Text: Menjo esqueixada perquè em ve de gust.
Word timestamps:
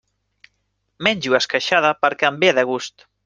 Menjo 1.07 1.37
esqueixada 1.41 1.93
perquè 2.07 2.31
em 2.33 2.43
ve 2.45 2.53
de 2.61 2.65
gust. 2.73 3.07